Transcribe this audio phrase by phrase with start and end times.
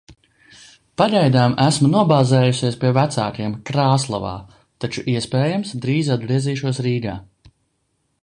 [1.01, 4.33] Pagaidām esmu nobāzējusies pie vecākiem, Krāslavā,
[4.85, 7.17] taču, iespējams, drīz atgriezīšos Rīgā.